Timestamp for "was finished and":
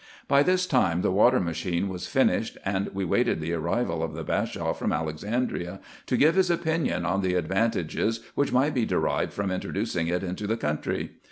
1.87-2.87